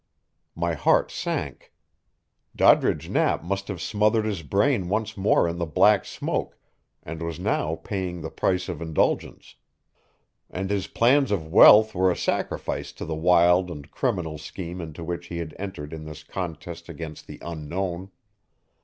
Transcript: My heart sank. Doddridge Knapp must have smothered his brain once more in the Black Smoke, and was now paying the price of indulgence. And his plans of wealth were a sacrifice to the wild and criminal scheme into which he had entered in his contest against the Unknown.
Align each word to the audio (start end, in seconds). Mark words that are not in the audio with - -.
My 0.55 0.73
heart 0.73 1.11
sank. 1.11 1.71
Doddridge 2.55 3.07
Knapp 3.07 3.43
must 3.43 3.67
have 3.67 3.79
smothered 3.79 4.25
his 4.25 4.41
brain 4.41 4.89
once 4.89 5.15
more 5.15 5.47
in 5.47 5.59
the 5.59 5.67
Black 5.67 6.05
Smoke, 6.05 6.57
and 7.03 7.21
was 7.21 7.39
now 7.39 7.75
paying 7.75 8.21
the 8.21 8.31
price 8.31 8.67
of 8.67 8.81
indulgence. 8.81 9.57
And 10.49 10.71
his 10.71 10.87
plans 10.87 11.29
of 11.29 11.45
wealth 11.45 11.93
were 11.93 12.09
a 12.09 12.17
sacrifice 12.17 12.91
to 12.93 13.05
the 13.05 13.13
wild 13.13 13.69
and 13.69 13.91
criminal 13.91 14.39
scheme 14.39 14.81
into 14.81 15.03
which 15.03 15.27
he 15.27 15.37
had 15.37 15.55
entered 15.59 15.93
in 15.93 16.07
his 16.07 16.23
contest 16.23 16.89
against 16.89 17.27
the 17.27 17.37
Unknown. 17.43 18.09